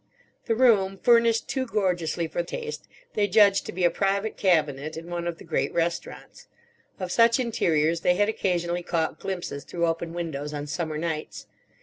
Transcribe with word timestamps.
The 0.47 0.55
room, 0.55 0.97
furnished 0.97 1.47
too 1.47 1.67
gorgeously 1.67 2.25
for 2.27 2.41
taste, 2.41 2.87
they 3.13 3.27
judged 3.27 3.67
to 3.67 3.71
be 3.71 3.83
a 3.83 3.91
private 3.91 4.35
cabinet 4.35 4.97
in 4.97 5.11
one 5.11 5.27
of 5.27 5.37
the 5.37 5.43
great 5.43 5.71
restaurants. 5.75 6.47
Of 6.99 7.11
such 7.11 7.39
interiors 7.39 8.01
they 8.01 8.15
had 8.15 8.27
occasionally 8.27 8.81
caught 8.81 9.19
glimpses 9.19 9.63
through 9.63 9.85
open 9.85 10.11
windows 10.13 10.55
on 10.55 10.65
summer 10.65 10.97
nights. 10.97 11.45